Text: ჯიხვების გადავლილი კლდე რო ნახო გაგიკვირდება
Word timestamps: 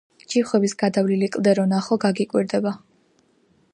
ჯიხვების 0.33 0.73
გადავლილი 0.83 1.29
კლდე 1.35 1.53
რო 1.59 1.67
ნახო 1.73 1.99
გაგიკვირდება 2.07 2.75